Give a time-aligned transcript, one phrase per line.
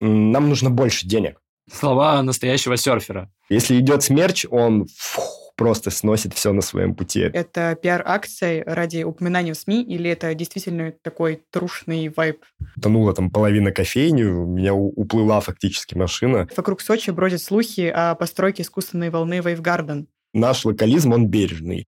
[0.00, 1.40] нам нужно больше денег.
[1.72, 3.30] Слова настоящего серфера.
[3.48, 7.20] Если идет смерч, он фух, просто сносит все на своем пути.
[7.20, 12.42] Это пиар-акция ради упоминания в СМИ или это действительно такой трушный вайб?
[12.80, 16.48] Тонула там половина кофейни, у меня уплыла фактически машина.
[16.56, 20.08] Вокруг Сочи бродят слухи о постройке искусственной волны Вейвгарден.
[20.32, 21.86] Наш локализм, он бережный.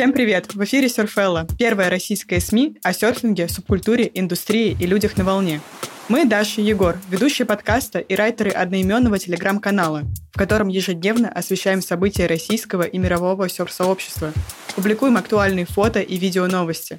[0.00, 0.54] Всем привет!
[0.54, 5.60] В эфире Surfella, первая российская СМИ о серфинге, субкультуре, индустрии и людях на волне.
[6.08, 12.26] Мы Даша и Егор, ведущие подкаста и райтеры одноименного телеграм-канала, в котором ежедневно освещаем события
[12.26, 14.32] российского и мирового серф-сообщества.
[14.74, 16.98] Публикуем актуальные фото и видео новости.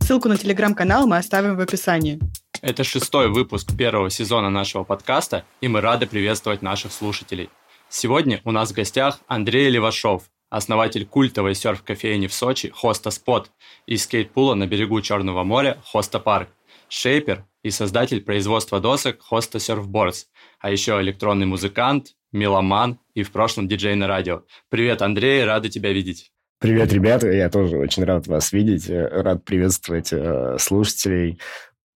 [0.00, 2.20] Ссылку на телеграм-канал мы оставим в описании.
[2.60, 7.48] Это шестой выпуск первого сезона нашего подкаста, и мы рады приветствовать наших слушателей.
[7.88, 13.50] Сегодня у нас в гостях Андрей Левашов, основатель культовой серф-кофейни в Сочи Хоста Спот
[13.86, 16.50] и скейтпула на берегу Черного моря Хоста Парк,
[16.88, 20.26] шейпер и создатель производства досок Хоста Surfboards,
[20.60, 24.42] а еще электронный музыкант, меломан и в прошлом диджей на радио.
[24.68, 26.30] Привет, Андрей, рады тебя видеть.
[26.58, 31.38] Привет, ребята, я тоже очень рад вас видеть, рад приветствовать э, слушателей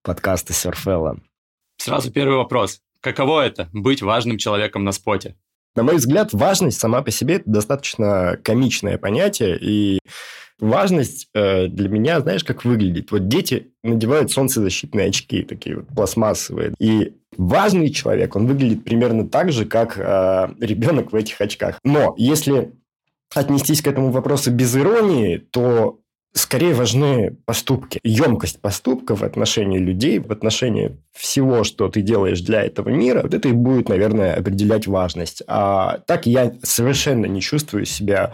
[0.01, 1.19] подкаста Surfella.
[1.77, 2.81] Сразу первый вопрос.
[3.01, 5.35] Каково это– быть важным человеком на споте?
[5.77, 9.99] На мой взгляд, важность сама по себе– это достаточно комичное понятие, и
[10.59, 13.11] важность э, для меня, знаешь, как выглядит.
[13.11, 19.51] Вот дети надевают солнцезащитные очки, такие вот пластмассовые, и важный человек, он выглядит примерно так
[19.51, 21.77] же, как э, ребенок в этих очках.
[21.83, 22.71] Но если
[23.35, 25.99] отнестись к этому вопросу без иронии, то
[26.37, 27.99] скорее важны поступки.
[28.03, 33.33] Емкость поступка в отношении людей, в отношении всего, что ты делаешь для этого мира, вот
[33.33, 35.43] это и будет, наверное, определять важность.
[35.47, 38.33] А так я совершенно не чувствую себя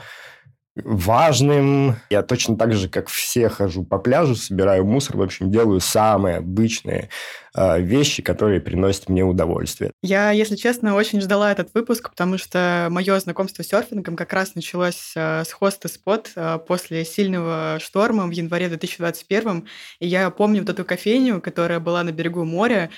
[0.76, 1.96] важным.
[2.10, 6.38] Я точно так же, как все, хожу по пляжу, собираю мусор, в общем, делаю самые
[6.38, 7.10] обычные
[7.56, 9.92] э, вещи, которые приносят мне удовольствие.
[10.02, 14.56] Я, если честно, очень ждала этот выпуск, потому что мое знакомство с серфингом как раз
[14.56, 19.68] началось э, с хоста спот э, после сильного шторма в январе 2021.
[20.00, 22.90] И я помню вот эту кофейню, которая была на берегу моря,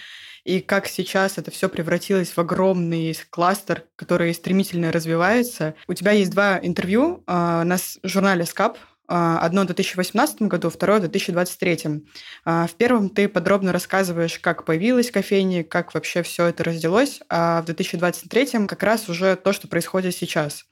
[0.45, 5.75] и как сейчас это все превратилось в огромный кластер, который стремительно развивается.
[5.87, 10.97] У тебя есть два интервью э, на журнале «Скап», а, Одно в 2018 году, второе
[10.97, 12.03] в 2023.
[12.43, 17.61] А, в первом ты подробно рассказываешь, как появилась кофейня, как вообще все это разделось, а
[17.61, 20.65] в 2023 как раз уже то, что происходит сейчас.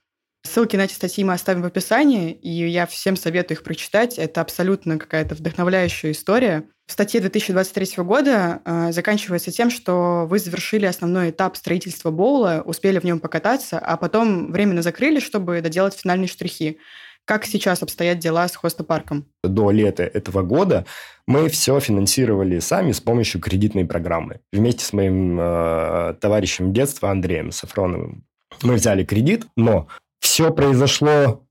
[0.46, 4.18] Ссылки на эти статьи мы оставим в описании, и я всем советую их прочитать.
[4.18, 6.68] Это абсолютно какая-то вдохновляющая история.
[6.86, 13.00] В статье 2023 года э, заканчивается тем, что вы завершили основной этап строительства боула, успели
[13.00, 16.78] в нем покататься, а потом временно закрыли, чтобы доделать финальные штрихи.
[17.26, 19.26] Как сейчас обстоят дела с хостопарком?
[19.44, 20.86] До лета этого года
[21.26, 24.42] мы все финансировали сами с помощью кредитной программы.
[24.52, 28.26] Вместе с моим э, товарищем детства Андреем Сафроновым.
[28.62, 29.88] Мы взяли кредит, но
[30.20, 31.46] все произошло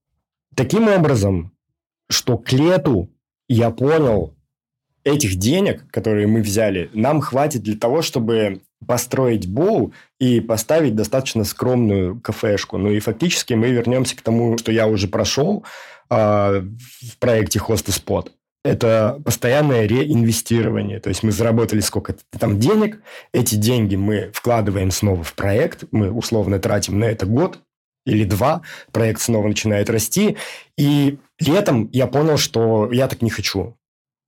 [0.54, 1.52] таким образом,
[2.10, 3.10] что к лету
[3.48, 4.36] я понял,
[5.04, 11.44] этих денег, которые мы взяли, нам хватит для того, чтобы построить боу и поставить достаточно
[11.44, 12.78] скромную кафешку.
[12.78, 15.64] Ну и фактически мы вернемся к тому, что я уже прошел
[16.10, 18.30] э, в проекте Hostess Spot.
[18.64, 21.00] Это постоянное реинвестирование.
[21.00, 23.00] То есть мы заработали сколько-то там денег,
[23.32, 27.58] эти деньги мы вкладываем снова в проект, мы условно тратим на это год,
[28.04, 28.62] или два,
[28.92, 30.36] проект снова начинает расти.
[30.76, 33.76] И летом я понял, что я так не хочу.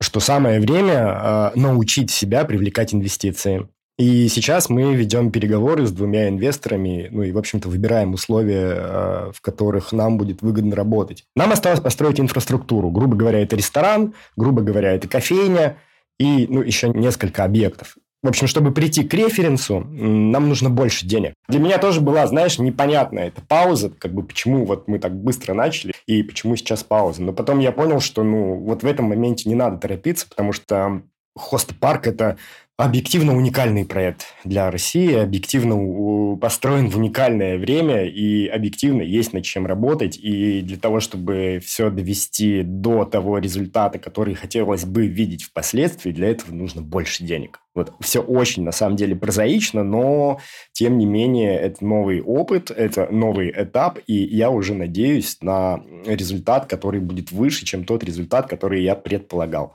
[0.05, 3.67] Что самое время э, научить себя привлекать инвестиции.
[3.97, 9.33] И сейчас мы ведем переговоры с двумя инвесторами, ну и, в общем-то, выбираем условия, э,
[9.35, 11.25] в которых нам будет выгодно работать.
[11.35, 12.91] Нам осталось построить инфраструктуру.
[12.91, 15.79] Грубо говоря, это ресторан, грубо говоря, это кофейня
[16.19, 17.97] и ну, еще несколько объектов.
[18.25, 21.35] В общем, чтобы прийти к референсу, нам нужно больше денег.
[21.47, 25.53] Для меня тоже была, знаешь, непонятная эта пауза, как бы почему вот мы так быстро
[25.53, 27.23] начали и почему сейчас пауза.
[27.23, 31.03] Но потом я понял, что ну вот в этом моменте не надо торопиться, потому что
[31.37, 32.39] хост-парк– это
[32.77, 39.67] объективно уникальный проект для России, объективно построен в уникальное время и объективно есть над чем
[39.67, 40.19] работать.
[40.19, 46.31] И для того, чтобы все довести до того результата, который хотелось бы видеть впоследствии, для
[46.31, 47.61] этого нужно больше денег.
[47.75, 50.41] Вот все очень, на самом деле, прозаично, но,
[50.73, 56.67] тем не менее, это новый опыт, это новый этап, и я уже надеюсь на результат,
[56.67, 59.75] который будет выше, чем тот результат, который я предполагал.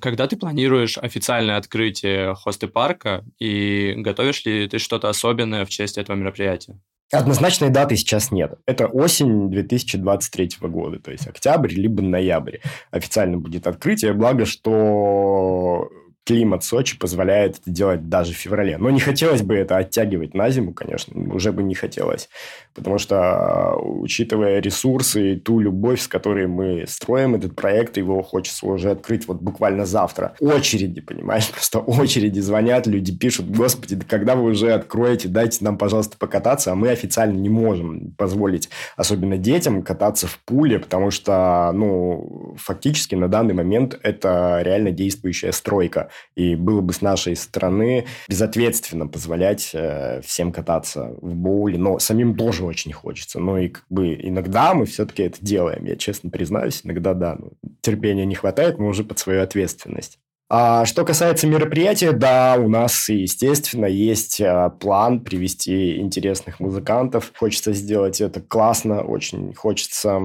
[0.00, 5.98] Когда ты планируешь официальное открытие хосты парка и готовишь ли ты что-то особенное в честь
[5.98, 6.80] этого мероприятия?
[7.12, 8.54] Однозначной даты сейчас нет.
[8.66, 12.58] Это осень 2023 года, то есть октябрь либо ноябрь.
[12.90, 15.90] Официально будет открытие, благо, что
[16.24, 18.78] климат Сочи позволяет это делать даже в феврале.
[18.78, 22.28] Но не хотелось бы это оттягивать на зиму, конечно, уже бы не хотелось.
[22.74, 28.66] Потому что, учитывая ресурсы и ту любовь, с которой мы строим этот проект, его хочется
[28.66, 30.34] уже открыть вот буквально завтра.
[30.40, 35.76] Очереди, понимаешь, просто очереди звонят, люди пишут, господи, да когда вы уже откроете, дайте нам,
[35.76, 41.72] пожалуйста, покататься, а мы официально не можем позволить, особенно детям, кататься в пуле, потому что,
[41.74, 46.10] ну, фактически на данный момент это реально действующая стройка.
[46.34, 51.78] И было бы с нашей стороны безответственно позволять э, всем кататься в боуле.
[51.78, 53.40] Но самим тоже очень хочется.
[53.40, 55.84] Но и как бы иногда мы все-таки это делаем.
[55.84, 60.18] Я честно признаюсь, иногда да, ну, терпения не хватает, мы уже под свою ответственность.
[60.54, 67.32] А что касается мероприятия, да, у нас, естественно, есть э, план привести интересных музыкантов.
[67.38, 70.20] Хочется сделать это классно, очень хочется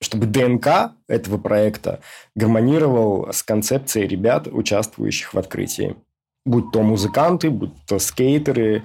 [0.00, 2.00] чтобы ДНК этого проекта
[2.34, 5.96] гармонировал с концепцией ребят, участвующих в открытии.
[6.44, 8.84] Будь то музыканты, будь то скейтеры.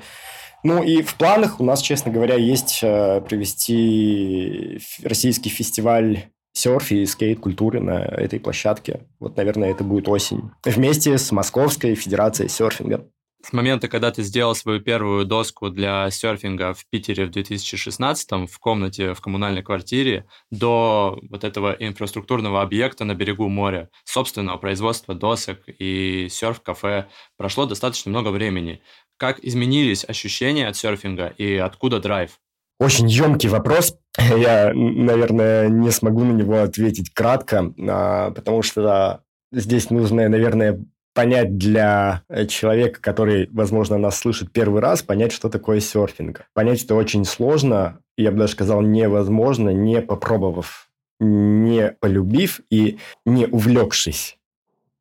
[0.63, 7.05] Ну и в планах у нас, честно говоря, есть э, провести российский фестиваль серф и
[7.05, 9.01] скейт-культуры на этой площадке.
[9.19, 10.51] Вот, наверное, это будет осень.
[10.63, 13.07] Вместе с Московской Федерацией серфинга
[13.45, 18.59] с момента, когда ты сделал свою первую доску для серфинга в Питере в 2016 в
[18.59, 25.59] комнате в коммунальной квартире до вот этого инфраструктурного объекта на берегу моря, собственного производства досок
[25.67, 27.07] и серф-кафе,
[27.37, 28.81] прошло достаточно много времени.
[29.17, 32.39] Как изменились ощущения от серфинга и откуда драйв?
[32.79, 33.97] Очень емкий вопрос.
[34.17, 40.83] Я, наверное, не смогу на него ответить кратко, а, потому что здесь нужно, наверное,
[41.13, 46.45] понять для э, человека, который, возможно, нас слышит первый раз, понять, что такое серфинг.
[46.53, 50.89] Понять это очень сложно, я бы даже сказал, невозможно, не попробовав,
[51.19, 54.37] не полюбив и не увлекшись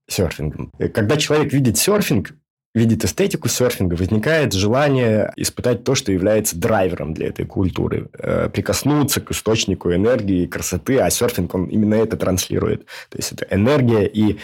[0.08, 0.70] серфингом.
[0.78, 2.34] Э, когда человек видит серфинг,
[2.74, 8.08] видит эстетику серфинга, возникает желание испытать то, что является драйвером для этой культуры.
[8.14, 12.86] Э, прикоснуться к источнику энергии и красоты, а серфинг, он именно это транслирует.
[13.08, 14.38] То есть, это энергия и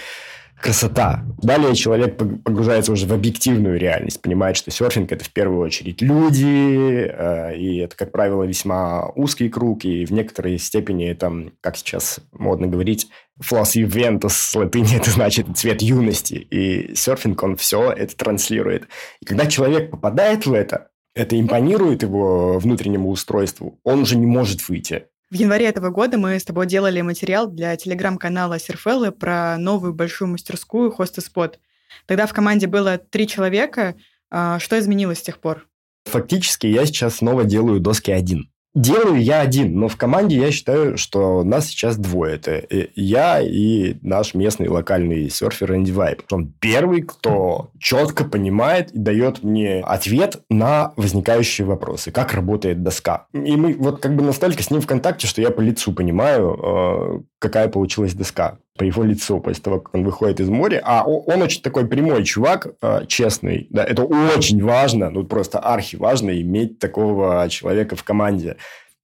[0.60, 1.24] красота.
[1.42, 7.06] Далее человек погружается уже в объективную реальность, понимает, что серфинг– это в первую очередь люди,
[7.08, 12.20] э, и это, как правило, весьма узкий круг, и в некоторой степени это, как сейчас
[12.32, 13.08] модно говорить,
[13.40, 16.34] флос ювентус с латыни, это значит цвет юности.
[16.34, 18.88] И серфинг, он все это транслирует.
[19.20, 24.68] И когда человек попадает в это, это импонирует его внутреннему устройству, он уже не может
[24.68, 25.06] выйти.
[25.30, 30.28] В январе этого года мы с тобой делали материал для телеграм-канала Серфеллы про новую большую
[30.28, 31.58] мастерскую Хостеспот.
[32.06, 33.94] Тогда в команде было три человека.
[34.30, 35.68] А, что изменилось с тех пор?
[36.06, 38.50] Фактически я сейчас снова делаю доски один.
[38.74, 42.34] Делаю я один, но в команде я считаю, что нас сейчас двое.
[42.34, 46.22] Это я и наш местный локальный серфер Энди Вайп.
[46.30, 52.10] Он первый, кто четко понимает и дает мне ответ на возникающие вопросы.
[52.10, 53.26] Как работает доска.
[53.32, 56.58] И мы вот как бы настолько с ним в контакте, что я по лицу понимаю,
[56.62, 60.80] э, какая получилась доска по его лицу, после того, как он выходит из моря.
[60.84, 63.66] А он очень такой прямой чувак, э, честный.
[63.70, 68.56] Да, это очень важно, ну просто архи важно иметь такого человека в команде.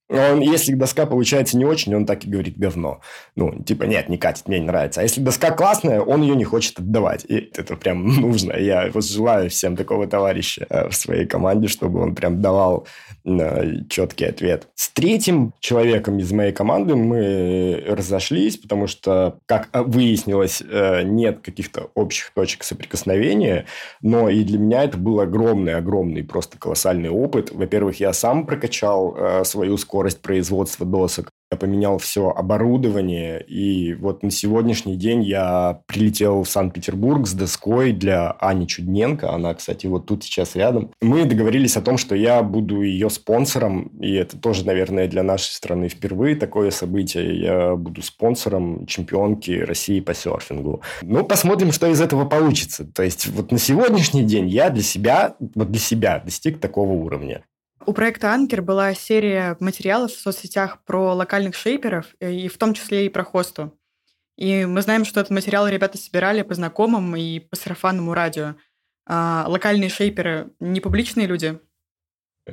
[0.07, 3.01] Он, если доска получается не очень, он так и говорит говно.
[3.35, 5.01] Ну, типа, нет, не катит, мне не нравится.
[5.01, 7.25] А если доска классная, он ее не хочет отдавать.
[7.27, 8.53] И это прям нужно.
[8.53, 12.85] Я вот желаю всем такого товарища э, в своей команде, чтобы он прям давал
[13.25, 14.67] э, четкий ответ.
[14.75, 21.89] С третьим человеком из моей команды мы разошлись, потому что, как выяснилось, э, нет каких-то
[21.95, 23.65] общих точек соприкосновения.
[24.03, 27.51] Но и для меня это был огромный-огромный, просто колоссальный опыт.
[27.51, 31.29] Во-первых, я сам прокачал свою скорость скорость производства досок.
[31.51, 37.93] Я поменял все оборудование, и вот на сегодняшний день я прилетел в Санкт-Петербург с доской
[37.93, 39.31] для Ани Чудненко.
[39.31, 40.91] Она, кстати, вот тут сейчас рядом.
[41.01, 45.51] Мы договорились о том, что я буду ее спонсором, и это тоже, наверное, для нашей
[45.51, 47.39] страны впервые такое событие.
[47.39, 50.81] Я буду спонсором чемпионки России по серфингу.
[51.03, 52.85] Ну, посмотрим, что из этого получится.
[52.85, 57.45] То есть вот на сегодняшний день я для себя, вот для себя достиг такого уровня.
[57.85, 63.05] У проекта «Анкер» была серия материалов в соцсетях про локальных шейперов, и в том числе
[63.05, 63.77] и про хосту.
[64.37, 68.55] И мы знаем, что этот материал ребята собирали по знакомым и по сарафанному радио.
[69.07, 71.59] А локальные шейперы не публичные люди?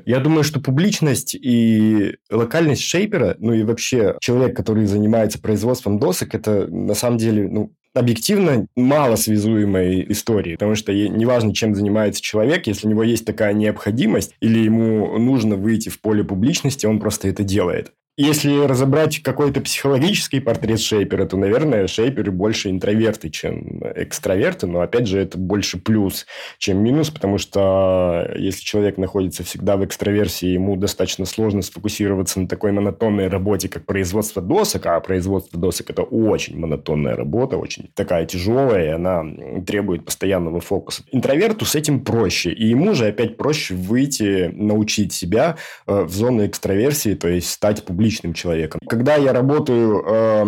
[0.07, 6.35] Я думаю, что публичность и локальность шейпера, ну и вообще человек, который занимается производством досок,
[6.35, 12.66] это на самом деле ну, объективно мало связуемой истории, потому что неважно, чем занимается человек,
[12.66, 17.28] если у него есть такая необходимость или ему нужно выйти в поле публичности, он просто
[17.28, 17.92] это делает.
[18.19, 25.07] Если разобрать какой-то психологический портрет шейпера, то, наверное, шейперы больше интроверты, чем экстраверты, но, опять
[25.07, 26.26] же, это больше плюс,
[26.59, 32.49] чем минус, потому что если человек находится всегда в экстраверсии, ему достаточно сложно сфокусироваться на
[32.49, 38.26] такой монотонной работе, как производство досок, а производство досок– это очень монотонная работа, очень такая
[38.26, 39.25] тяжелая, и она
[39.66, 41.02] требует постоянного фокуса.
[41.12, 46.45] Интроверту с этим проще, и ему же опять проще выйти, научить себя э, в зону
[46.45, 48.80] экстраверсии, то есть стать публичным публичным человеком.
[48.88, 50.44] Когда я работаю э,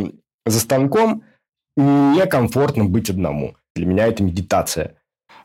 [0.46, 1.22] за станком,
[1.76, 3.56] мне комфортно быть одному.
[3.76, 4.96] Для меня это медитация.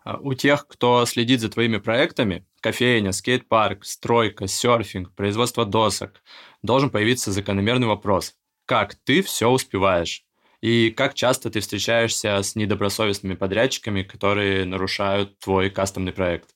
[0.03, 6.23] А у тех, кто следит за твоими проектами, кофейня, скейт-парк, стройка, серфинг, производство досок,
[6.63, 8.33] должен появиться закономерный вопрос.
[8.65, 10.23] Как ты все успеваешь?
[10.61, 16.49] И как часто ты встречаешься с недобросовестными подрядчиками, которые нарушают твой кастомный проект?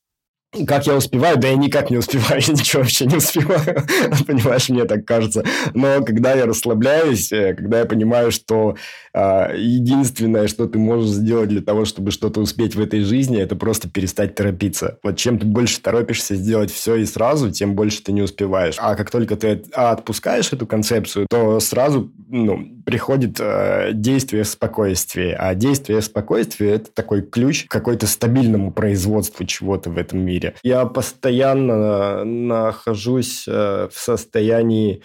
[0.67, 1.37] Как я успеваю?
[1.37, 3.85] Да я никак не успеваю, я ничего вообще не успеваю,
[4.27, 5.43] понимаешь, мне так кажется.
[5.73, 8.75] Но когда я расслабляюсь, э, когда я понимаю, что
[9.13, 13.55] э, единственное, что ты можешь сделать для того, чтобы что-то успеть в этой жизни, это
[13.55, 14.99] просто перестать торопиться.
[15.03, 18.75] Вот чем ты больше торопишься сделать все и сразу, тем больше ты не успеваешь.
[18.77, 25.35] А как только ты отпускаешь эту концепцию, то сразу ну, приходит э, действие в спокойствии.
[25.37, 30.55] А действие в спокойствии– это такой ключ к какой-то стабильному производству чего-то в этом мире.
[30.63, 35.03] Я постоянно нахожусь э, в состоянии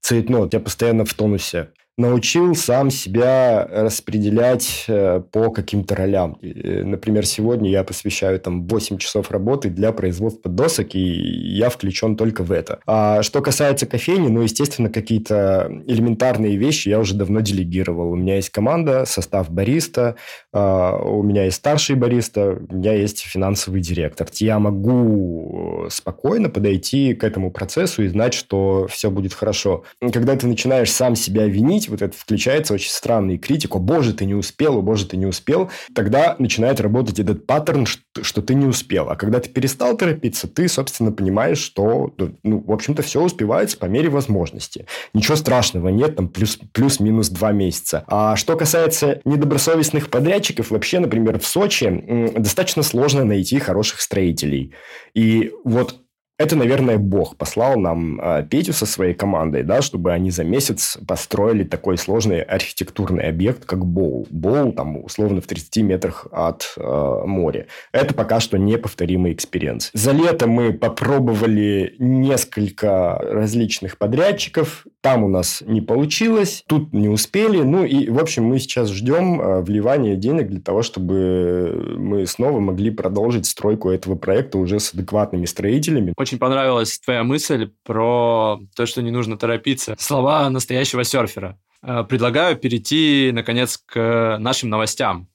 [0.00, 6.38] цейтнот, я постоянно в тонусе научил сам себя распределять э, по каким-то ролям.
[6.40, 12.16] Э, например, сегодня я посвящаю там 8 часов работы для производства досок, и я включен
[12.16, 12.78] только в это.
[12.86, 18.12] А что касается кофейни, ну, естественно, какие-то элементарные вещи я уже давно делегировал.
[18.12, 20.14] У меня есть команда, состав бариста,
[20.52, 24.28] а, у меня есть старший бариста, у меня есть финансовый директор.
[24.34, 29.82] Я могу спокойно подойти к этому процессу и знать, что все будет хорошо.
[30.12, 34.24] Когда ты начинаешь сам себя винить, вот это включается очень странный критик, о боже, ты
[34.24, 38.54] не успел, о боже, ты не успел, тогда начинает работать этот паттерн, что, что ты
[38.54, 39.08] не успел.
[39.08, 43.86] А когда ты перестал торопиться, ты, собственно, понимаешь, что, ну, в общем-то, все успевается по
[43.86, 44.86] мере возможности.
[45.14, 48.04] Ничего страшного нет, там плюс, плюс-минус два месяца.
[48.06, 54.74] А что касается недобросовестных подрядчиков, вообще, например, в Сочи достаточно сложно найти хороших строителей.
[55.14, 56.00] И вот
[56.38, 60.96] это, наверное, Бог послал нам э, Петю со своей командой, да, чтобы они за месяц
[61.06, 64.28] построили такой сложный архитектурный объект, как bowl.
[64.30, 67.66] Bowl, там, условно, в 30 метрах от э, моря.
[67.90, 69.90] Это пока что неповторимый experience.
[69.94, 74.86] За лето мы попробовали несколько различных подрядчиков.
[75.00, 77.62] Там у нас не получилось, тут не успели.
[77.62, 82.60] Ну и, в общем, мы сейчас ждем э, вливания денег для того, чтобы мы снова
[82.60, 88.84] могли продолжить стройку этого проекта уже с адекватными строителями очень понравилась твоя мысль про то,
[88.84, 89.96] что не нужно торопиться.
[89.98, 91.58] Слова настоящего серфера.
[91.82, 95.26] Э, предлагаю перейти, наконец, к нашим новостям.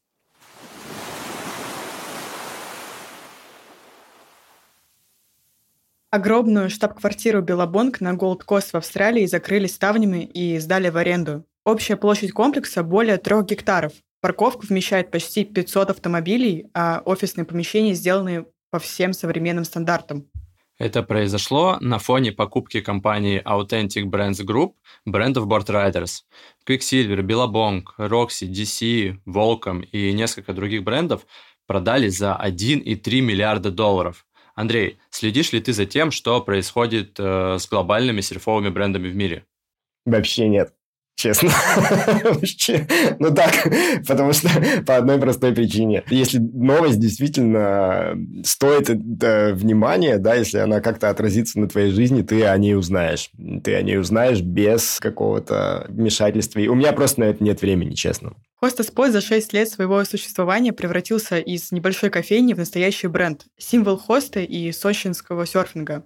[6.12, 11.44] Огромную штаб-квартиру Белобонг на Голд Кост в Австралии закрыли ставнями и сдали в аренду.
[11.66, 13.94] Общая площадь комплекса более трех гектаров.
[14.22, 20.28] Парковка вмещает почти 500 автомобилей, а офисные помещения сделаны по всем современным стандартам.
[20.80, 24.74] Это произошло на фоне покупки компании Authentic Brands Group
[25.06, 26.24] брендов Board Riders.
[26.68, 31.26] Quicksilver, Billabong, Roxy, DC, Volcom и несколько других брендов
[31.68, 34.26] продали за 1,3 миллиарда долларов.
[34.56, 39.46] Андрей, следишь ли ты за тем, что происходит э, с глобальными серфовыми брендами в мире?
[40.06, 40.74] Вообще нет
[41.16, 41.50] честно.
[43.20, 43.54] ну так,
[44.08, 44.50] потому что
[44.86, 46.04] по одной простой причине.
[46.10, 52.44] Если новость действительно стоит э, внимания, да, если она как-то отразится на твоей жизни, ты
[52.46, 53.32] о ней узнаешь.
[53.64, 56.60] Ты о ней узнаешь без какого-то вмешательства.
[56.60, 58.34] И у меня просто на это нет времени, честно.
[58.64, 63.46] Хоста Спот за 6 лет своего существования превратился из небольшой кофейни в настоящий бренд.
[63.58, 66.06] Символ хоста и сочинского серфинга.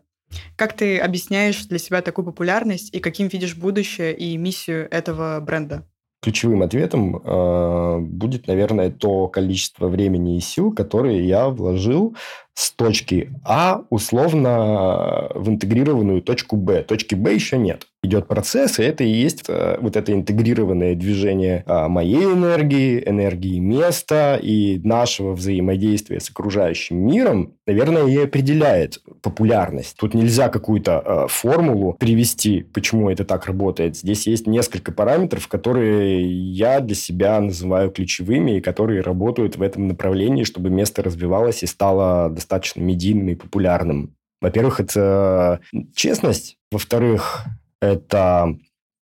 [0.56, 5.88] Как ты объясняешь для себя такую популярность и каким видишь будущее и миссию этого бренда?
[6.22, 12.16] Ключевым ответом э, будет, наверное, то количество времени и сил, которые я вложил
[12.58, 16.82] с точки А условно в интегрированную точку Б.
[16.82, 17.86] Точки Б еще нет.
[18.04, 23.60] Идет процесс, и это и есть э, вот это интегрированное движение а, моей энергии, энергии
[23.60, 29.98] места и нашего взаимодействия с окружающим миром, наверное, и определяет популярность.
[29.98, 33.98] Тут нельзя какую-то э, формулу привести, почему это так работает.
[33.98, 36.24] Здесь есть несколько параметров, которые
[36.54, 41.68] я для себя называю ключевыми и которые работают в этом направлении, чтобы место развивалось и
[41.68, 44.16] стало достаточно достаточно медийным и популярным.
[44.40, 45.60] Во-первых, это
[45.96, 46.58] честность.
[46.72, 47.44] Во-вторых,
[47.82, 48.58] это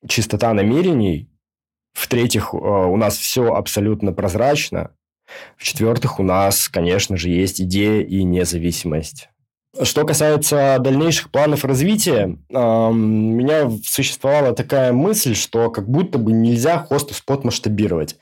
[0.07, 1.29] чистота намерений.
[1.93, 4.91] В-третьих, э, у нас все абсолютно прозрачно.
[5.57, 9.29] В-четвертых, у нас, конечно же, есть идея и независимость.
[9.81, 16.79] Что касается дальнейших планов развития, у меня существовала такая мысль, что как будто бы нельзя
[16.79, 18.15] хост спот масштабировать.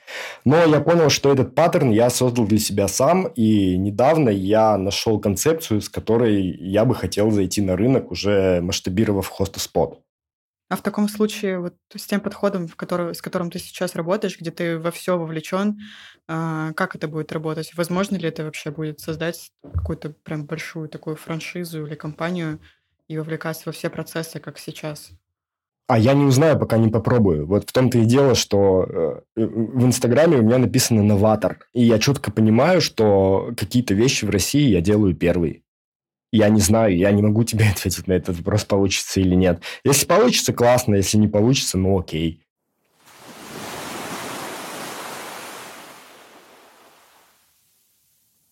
[0.44, 5.20] Но я понял, что этот паттерн я создал для себя сам, и недавно я нашел
[5.20, 10.03] концепцию, с которой я бы хотел зайти на рынок, уже масштабировав хост спот.
[10.70, 14.38] А в таком случае, вот с тем подходом, в который, с которым ты сейчас работаешь,
[14.38, 15.78] где ты во все вовлечен,
[16.26, 17.72] а, как это будет работать?
[17.74, 22.60] Возможно ли это вообще будет создать какую-то прям большую такую франшизу или компанию
[23.08, 25.10] и вовлекаться во все процессы, как сейчас?
[25.86, 27.46] А я не узнаю, пока не попробую.
[27.46, 31.58] Вот в том-то и дело, что э, в Инстаграме у меня написано «новатор».
[31.74, 35.63] И я четко понимаю, что какие-то вещи в России я делаю первый.
[36.36, 39.62] Я не знаю, я не могу тебе ответить на этот вопрос, получится или нет.
[39.84, 42.42] Если получится, классно, если не получится, ну окей.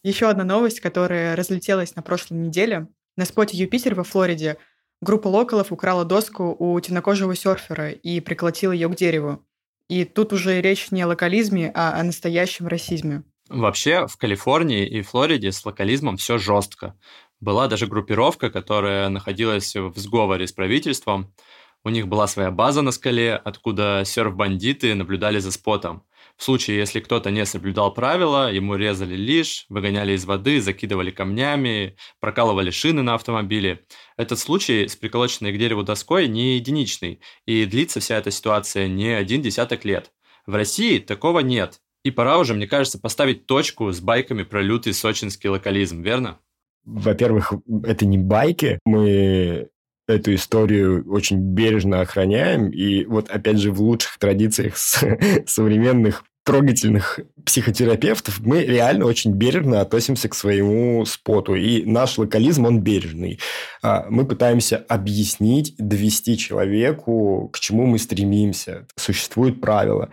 [0.05, 2.87] Еще одна новость, которая разлетелась на прошлой неделе.
[3.17, 4.59] На споте «Юпитер» во Флориде
[5.01, 9.45] группа локалов украла доску у темнокожего серфера и приколотила ее к дереву.
[9.89, 13.25] И тут уже речь не о локализме, а о настоящем расизме.
[13.53, 16.97] Вообще, в Калифорнии и Флориде с локализмом все жестко.
[17.43, 21.35] Была даже группировка, которая находилась в сговоре с правительством.
[21.83, 26.05] У них была своя база на скале, откуда серф-бандиты наблюдали за спотом.
[26.37, 31.97] В случае, если кто-то не соблюдал правила, ему резали лишь, выгоняли из воды, закидывали камнями,
[32.21, 33.87] прокалывали шины на автомобиле.
[34.17, 39.09] Этот случай с приколоченной к дереву доской не единичный, и длится вся эта ситуация не
[39.09, 40.13] один десяток лет.
[40.47, 41.81] В России такого нет.
[42.05, 46.39] И пора уже, мне кажется, поставить точку с байками про лютый сочинский локализм, верно?
[46.85, 47.53] Во-первых,
[47.85, 48.79] это не байки.
[48.85, 49.69] Мы
[50.09, 52.71] эту историю очень бережно охраняем.
[52.71, 54.77] И вот, опять же, в лучших традициях
[55.47, 61.55] современных трогательных психотерапевтов мы реально очень бережно относимся к своему споту.
[61.55, 63.39] И наш локализм, он бережный.
[63.83, 68.87] А, мы пытаемся объяснить, довести человеку, к чему мы стремимся.
[68.97, 70.11] Существуют правила.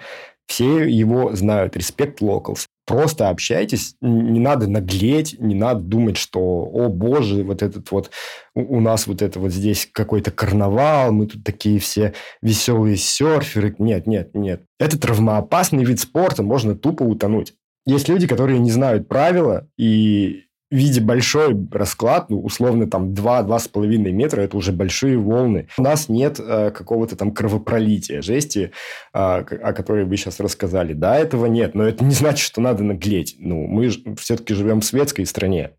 [0.49, 1.77] Все его знают.
[1.77, 2.65] Респект locals.
[2.87, 8.09] Просто общайтесь, не надо наглеть, не надо думать, что, о боже, вот этот вот,
[8.55, 13.75] у нас вот это вот здесь какой-то карнавал, мы тут такие все веселые серферы.
[13.77, 14.63] Нет, нет, нет.
[14.79, 17.53] Это травмоопасный вид спорта, можно тупо утонуть.
[17.85, 24.41] Есть люди, которые не знают правила, и виде большой расклад, ну, условно, там 2-2,5 метра,
[24.41, 25.67] это уже большие волны.
[25.77, 28.71] У нас нет э, какого-то там кровопролития, жести,
[29.13, 30.93] э, о которой вы сейчас рассказали.
[30.93, 33.35] Да, этого нет, но это не значит, что надо наглеть.
[33.39, 35.71] Ну, мы все-таки живем в светской стране.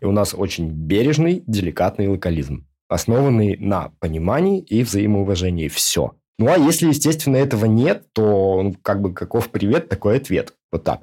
[0.00, 5.68] И у нас очень бережный, деликатный локализм, основанный на понимании и взаимоуважении.
[5.68, 6.12] Все.
[6.38, 10.54] Ну, а если, естественно, этого нет, то ну, как бы каков привет, такой ответ.
[10.72, 11.02] Вот так.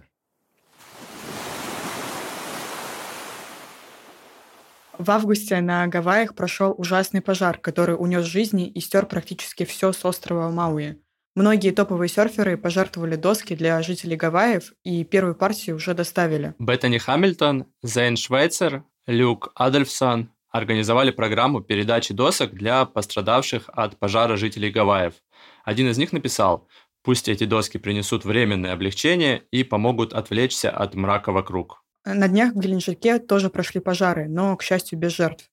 [5.02, 10.06] В августе на Гавайях прошел ужасный пожар, который унес жизни и стер практически все с
[10.06, 11.02] острова Мауи.
[11.36, 16.54] Многие топовые серферы пожертвовали доски для жителей Гавайев, и первую партию уже доставили.
[16.60, 24.70] Беттани Хамильтон, Зейн Швейцер, Люк Адольфсон организовали программу передачи досок для пострадавших от пожара жителей
[24.70, 25.16] Гавайев.
[25.64, 26.68] Один из них написал,
[27.02, 31.81] пусть эти доски принесут временное облегчение и помогут отвлечься от мрака вокруг.
[32.06, 35.50] На днях в Геленджике тоже прошли пожары, но, к счастью, без жертв.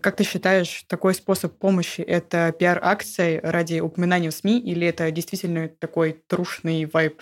[0.00, 5.68] Как ты считаешь, такой способ помощи– это пиар-акция ради упоминания в СМИ или это действительно
[5.68, 7.20] такой трушный вайб?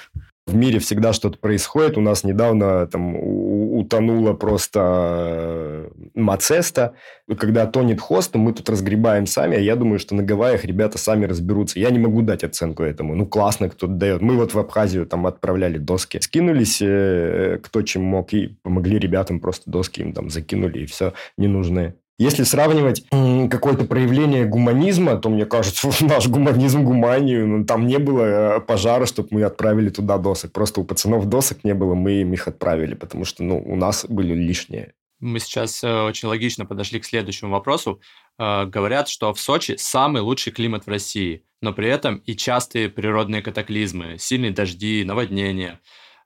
[0.51, 1.97] В мире всегда что-то происходит.
[1.97, 6.95] У нас недавно там утонула просто э, Мацеста.
[7.39, 9.57] Когда тонет хост, мы тут разгребаем сами.
[9.57, 11.79] А я думаю, что на Гавайях ребята сами разберутся.
[11.79, 13.15] Я не могу дать оценку этому.
[13.15, 14.23] Ну, классно кто-то дает.
[14.23, 16.19] Мы вот в Абхазию там отправляли доски.
[16.21, 21.13] Скинулись э, кто чем мог и помогли ребятам просто доски им там закинули и все
[21.37, 21.95] ненужные.
[22.21, 23.03] Если сравнивать
[23.51, 29.07] какое-то проявление гуманизма, то, мне кажется, наш гуманизм гуманию, ну, там не было э, пожара,
[29.07, 30.53] чтобы мы отправили туда досок.
[30.53, 34.05] Просто у пацанов досок не было, мы им их отправили, потому что ну, у нас
[34.07, 34.93] были лишние.
[35.19, 38.03] Мы сейчас э, очень логично подошли к следующему вопросу.
[38.39, 42.91] Э, говорят, что в Сочи самый лучший климат в России, но при этом и частые
[42.91, 45.81] природные катаклизмы, сильные дожди, наводнения.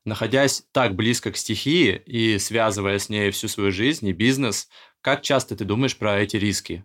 [0.04, 4.68] Находясь так близко к стихии и связывая с ней всю свою жизнь и бизнес,
[5.04, 6.82] как часто ты думаешь про эти риски?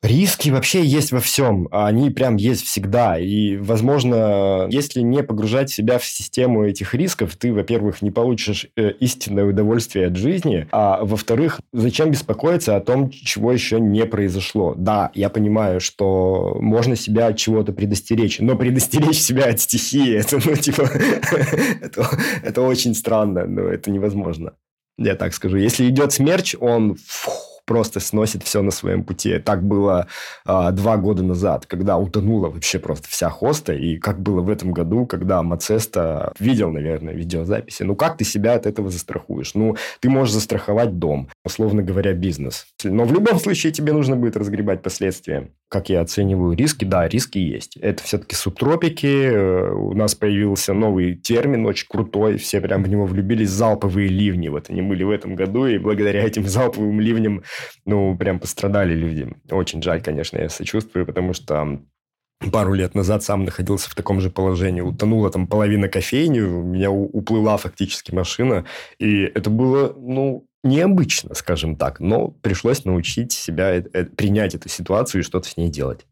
[0.00, 1.66] Риски вообще есть во всем.
[1.72, 3.18] Они прям есть всегда.
[3.18, 8.92] И, возможно, если не погружать себя в систему этих рисков, ты, во-первых, не получишь э,
[9.00, 14.74] истинное удовольствие от жизни, а во-вторых, зачем беспокоиться о том, чего еще не произошло?
[14.76, 20.38] Да, я понимаю, что можно себя от чего-то предостеречь, но предостеречь себя от стихии, это,
[20.44, 20.82] ну, типа,
[22.44, 24.52] это, очень странно, но это невозможно.
[24.98, 25.56] Я так скажу.
[25.56, 26.96] Если идет смерч, он...
[27.06, 29.38] Фух, просто сносит все на своем пути.
[29.38, 30.06] Так было
[30.44, 34.72] а, два года назад, когда утонула вообще просто вся хоста, и как было в этом
[34.72, 37.82] году, когда Мацеста видел, наверное, видеозаписи.
[37.82, 39.54] Ну, как ты себя от этого застрахуешь?
[39.54, 42.66] Ну, ты можешь застраховать дом, условно говоря, бизнес.
[42.84, 45.50] Но в любом случае тебе нужно будет разгребать последствия.
[45.68, 46.84] Как я оцениваю риски?
[46.84, 47.76] Да, риски есть.
[47.78, 49.06] Это все-таки субтропики.
[49.06, 52.36] Э, у нас появился новый термин, очень крутой.
[52.36, 53.50] Все прям в него влюбились.
[53.50, 54.48] Залповые ливни.
[54.48, 57.42] Вот они были в этом году, и благодаря этим залповым ливням
[57.84, 59.28] ну, прям пострадали люди.
[59.50, 61.80] Очень жаль, конечно, я сочувствую, потому что
[62.52, 64.82] пару лет назад сам находился в таком же положении.
[64.82, 68.66] Утонула там половина кофейни, у меня уплыла фактически машина.
[68.98, 72.00] И это было, ну, необычно, скажем так.
[72.00, 76.06] Но пришлось научить себя э, э, принять эту ситуацию и что-то с ней делать.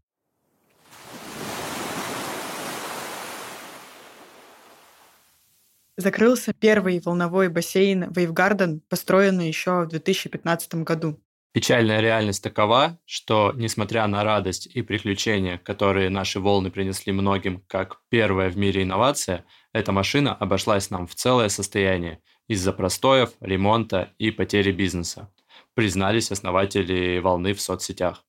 [5.96, 11.20] Закрылся первый волновой бассейн Вейвгарден, построенный еще в 2015 году.
[11.52, 18.00] Печальная реальность такова, что, несмотря на радость и приключения, которые наши волны принесли многим как
[18.08, 24.30] первая в мире инновация, эта машина обошлась нам в целое состояние из-за простоев, ремонта и
[24.30, 25.30] потери бизнеса,
[25.74, 28.24] признались основатели волны в соцсетях.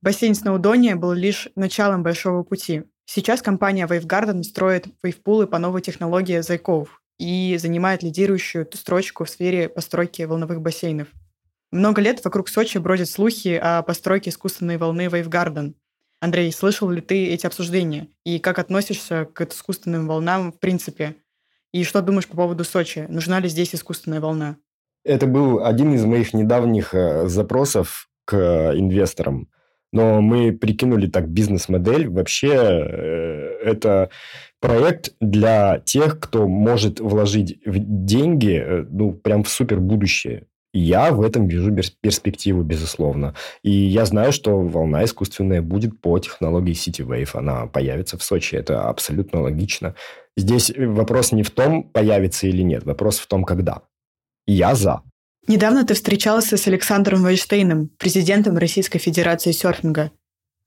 [0.00, 2.84] Бассейн Сноудония был лишь началом большого пути.
[3.04, 9.68] Сейчас компания Wavegarden строит вейвпулы по новой технологии Зайков и занимает лидирующую строчку в сфере
[9.68, 11.08] постройки волновых бассейнов.
[11.72, 15.74] Много лет вокруг Сочи бродят слухи о постройке искусственной волны Вейвгарден.
[16.20, 18.08] Андрей, слышал ли ты эти обсуждения?
[18.24, 21.16] И как относишься к искусственным волнам в принципе?
[21.72, 23.06] И что думаешь по поводу Сочи?
[23.08, 24.56] Нужна ли здесь искусственная волна?
[25.04, 28.36] Это был один из моих недавних э, запросов к
[28.74, 29.48] инвесторам.
[29.92, 32.08] Но мы прикинули так бизнес-модель.
[32.08, 34.10] Вообще э, это
[34.60, 40.46] проект для тех, кто может вложить деньги э, ну, прям в супер будущее.
[40.74, 43.34] Я в этом вижу перспективу, безусловно.
[43.62, 47.30] И я знаю, что волна искусственная будет по технологии CityWave.
[47.32, 48.54] Она появится в Сочи.
[48.54, 49.94] Это абсолютно логично.
[50.36, 52.84] Здесь вопрос не в том, появится или нет.
[52.84, 53.82] Вопрос в том, когда.
[54.46, 55.02] Я за.
[55.46, 60.10] Недавно ты встречался с Александром Вайштейном, президентом Российской Федерации серфинга.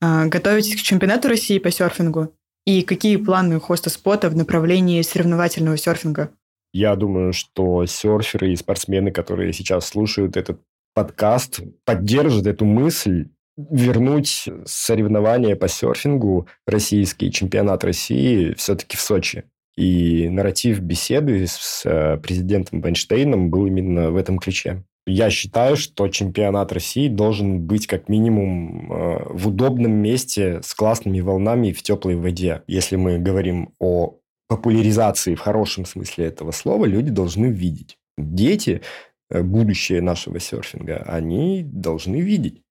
[0.01, 2.33] А, готовитесь к чемпионату России по серфингу?
[2.65, 6.31] И какие планы хоста спота в направлении соревновательного серфинга?
[6.73, 10.61] Я думаю, что серферы и спортсмены, которые сейчас слушают этот
[10.93, 19.43] подкаст, поддержат эту мысль вернуть соревнования по серфингу, российский чемпионат России, все-таки в Сочи.
[19.75, 24.83] И нарратив беседы с э, президентом Бенштейном был именно в этом ключе.
[25.07, 31.21] Я считаю, что чемпионат России должен быть как минимум э, в удобном месте с классными
[31.21, 32.61] волнами в теплой воде.
[32.67, 34.17] Если мы говорим о
[34.51, 37.97] популяризации в хорошем смысле этого слова люди должны видеть.
[38.17, 38.81] Дети,
[39.29, 42.61] э, будущее нашего серфинга, они должны видеть.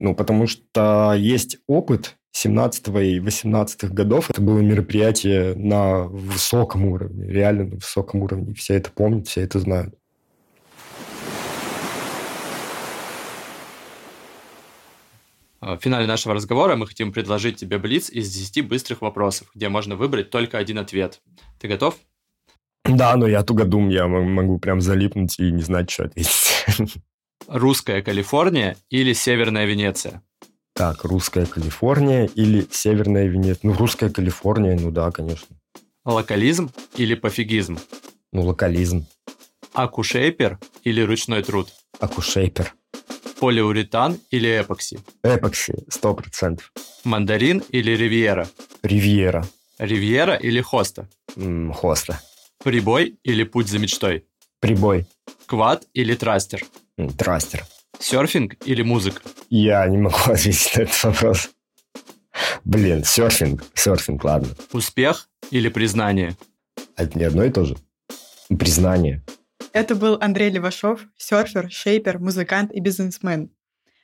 [0.00, 4.30] Ну, потому что есть опыт 17 и 18 годов.
[4.30, 8.54] Это было мероприятие на высоком уровне, реально на высоком уровне.
[8.54, 9.94] Все это помнят, все это знают.
[15.66, 19.96] В финале нашего разговора мы хотим предложить тебе блиц из 10 быстрых вопросов, где можно
[19.96, 21.20] выбрать только один ответ.
[21.58, 21.96] Ты готов?
[22.84, 26.64] Да, но я тугодум, я могу прям залипнуть и не знать, что ответить.
[27.48, 30.22] Русская Калифорния или Северная Венеция?
[30.72, 33.60] Так, русская Калифорния или Северная Венеция?
[33.64, 35.56] Ну, русская Калифорния, ну да, конечно.
[36.04, 37.78] Локализм или пофигизм?
[38.32, 39.06] Ну, локализм.
[39.72, 41.72] Акушейпер или ручной труд?
[41.98, 42.72] Акушейпер.
[43.40, 44.98] Полиуретан или эпокси?
[45.22, 46.72] Эпокси, сто процентов.
[47.04, 48.48] Мандарин или ривьера?
[48.82, 49.46] Ривьера.
[49.78, 51.08] Ривьера или хоста?
[51.36, 52.20] М, хоста.
[52.64, 54.24] Прибой или путь за мечтой?
[54.60, 55.06] Прибой.
[55.46, 56.64] Квад или трастер?
[56.98, 57.64] М, Трастер.
[57.98, 59.20] Серфинг или музыка?
[59.50, 61.50] Я не могу ответить на этот вопрос.
[62.64, 63.64] Блин, серфинг.
[63.74, 64.48] Серфинг, ладно.
[64.72, 66.36] Успех или признание?
[66.96, 67.76] Это не одно и то же.
[68.48, 69.22] Признание.
[69.76, 73.50] Это был Андрей Левашов, серфер, шейпер, музыкант и бизнесмен.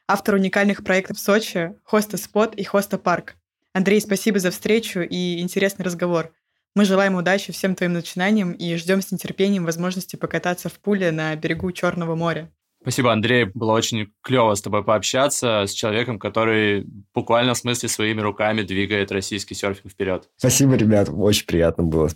[0.06, 3.36] Автор уникальных проектов в Сочи, Хоста Спот и Хоста Парк.
[3.72, 6.30] Андрей, спасибо за встречу и интересный разговор.
[6.74, 11.34] Мы желаем удачи всем твоим начинаниям и ждем с нетерпением возможности покататься в пуле на
[11.36, 12.50] берегу Черного моря.
[12.82, 13.46] Спасибо, Андрей.
[13.46, 19.10] Было очень клево с тобой пообщаться, с человеком, который буквально в смысле своими руками двигает
[19.10, 20.28] российский серфинг вперед.
[20.36, 21.08] Спасибо, ребят.
[21.10, 22.10] Очень приятно было.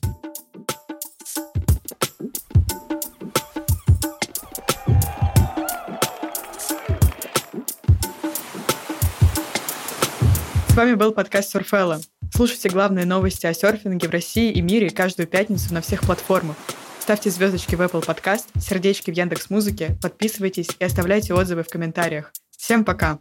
[10.77, 12.01] Вами был подкаст Сурфелла.
[12.35, 16.55] Слушайте главные новости о серфинге в России и мире каждую пятницу на всех платформах.
[17.01, 22.31] Ставьте звездочки в Apple Podcast, сердечки в Яндекс Музыке, подписывайтесь и оставляйте отзывы в комментариях.
[22.51, 23.19] Всем пока!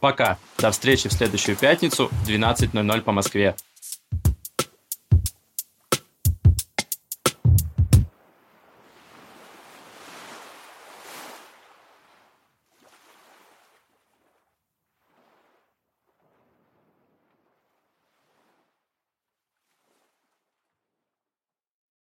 [0.00, 0.38] Пока.
[0.58, 3.54] До встречи в следующую пятницу в 12.00 по Москве.